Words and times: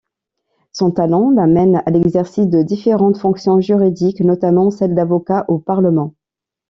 Son 0.71 0.89
talent 0.89 1.29
l'amène 1.29 1.83
à 1.85 1.91
l'exercice 1.91 2.47
de 2.47 2.63
différentes 2.63 3.19
fonctions 3.19 3.59
juridiques 3.61 4.21
notamment 4.21 4.71
celle 4.71 4.95
d'avocat 4.95 5.45
au 5.47 5.59
Parlement. 5.59 6.15